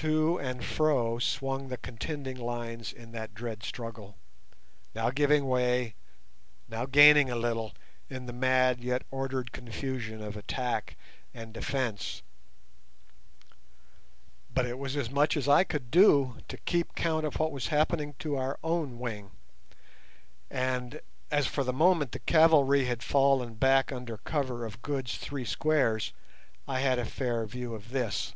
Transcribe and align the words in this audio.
To 0.00 0.38
and 0.38 0.64
fro 0.64 1.18
swung 1.18 1.66
the 1.70 1.76
contending 1.76 2.36
lines 2.36 2.92
in 2.92 3.10
that 3.10 3.34
dread 3.34 3.64
struggle, 3.64 4.14
now 4.94 5.10
giving 5.10 5.48
way, 5.48 5.96
now 6.68 6.86
gaining 6.86 7.30
a 7.32 7.34
little 7.34 7.74
in 8.08 8.26
the 8.26 8.32
mad 8.32 8.78
yet 8.80 9.02
ordered 9.10 9.50
confusion 9.50 10.22
of 10.22 10.36
attack 10.36 10.96
and 11.34 11.52
defence. 11.52 12.22
But 14.54 14.66
it 14.66 14.78
was 14.78 14.94
as 14.96 15.10
much 15.10 15.36
as 15.36 15.48
I 15.48 15.64
could 15.64 15.90
do 15.90 16.36
to 16.46 16.56
keep 16.58 16.94
count 16.94 17.26
of 17.26 17.40
what 17.40 17.50
was 17.50 17.66
happening 17.66 18.14
to 18.20 18.36
our 18.36 18.56
own 18.62 19.00
wing; 19.00 19.32
and, 20.48 21.00
as 21.28 21.48
for 21.48 21.64
the 21.64 21.72
moment 21.72 22.12
the 22.12 22.20
cavalry 22.20 22.84
had 22.84 23.02
fallen 23.02 23.54
back 23.54 23.90
under 23.90 24.18
cover 24.18 24.64
of 24.64 24.80
Good's 24.80 25.16
three 25.18 25.44
squares, 25.44 26.12
I 26.68 26.78
had 26.78 27.00
a 27.00 27.04
fair 27.04 27.44
view 27.46 27.74
of 27.74 27.90
this. 27.90 28.32